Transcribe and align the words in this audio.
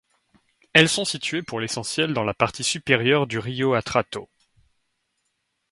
Elles 0.73 0.89
sont 0.89 1.05
situées 1.05 1.43
pour 1.43 1.59
l'essentiel 1.59 2.15
dans 2.15 2.23
la 2.23 2.33
partie 2.33 2.63
supérieure 2.63 3.27
du 3.27 3.37
Río 3.37 3.75
Atrato. 3.75 4.27